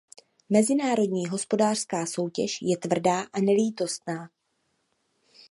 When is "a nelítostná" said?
3.21-4.29